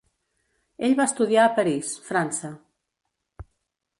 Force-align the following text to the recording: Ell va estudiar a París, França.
Ell 0.87 0.95
va 0.99 1.05
estudiar 1.09 1.43
a 1.43 1.51
París, 1.59 1.93
França. 2.09 2.51